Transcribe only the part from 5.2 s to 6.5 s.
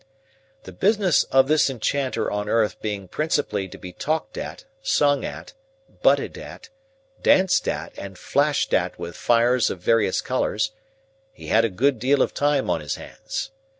at, butted